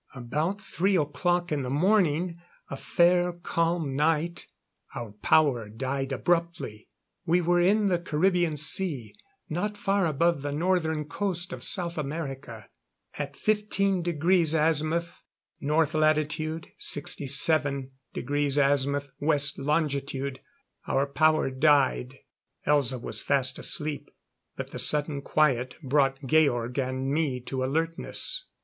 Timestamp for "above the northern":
10.07-11.05